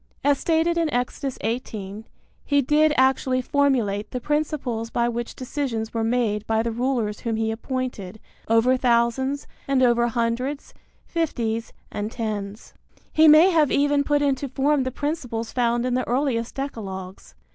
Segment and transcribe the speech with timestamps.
[0.23, 2.05] As stated in Exodus 18,
[2.43, 7.35] he did actually formulate the principles by which decisions were made by the rulers whom
[7.35, 10.73] he appointed over thousands and over hundreds,
[11.05, 12.73] fifties and tens.
[13.13, 17.35] He may have even put into form the principles found in the earliest decalogues.